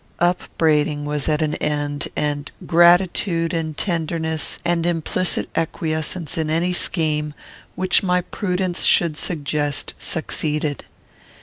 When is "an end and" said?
1.43-2.49